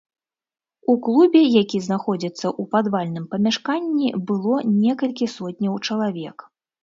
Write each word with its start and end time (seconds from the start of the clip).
У 0.93 0.93
клубе, 1.07 1.41
які 1.63 1.81
знаходзіцца 1.87 2.45
ў 2.45 2.63
падвальным 2.73 3.25
памяшканні, 3.35 4.09
было 4.31 4.55
некалькі 4.83 5.25
сотняў 5.37 5.73
чалавек. 5.87 6.37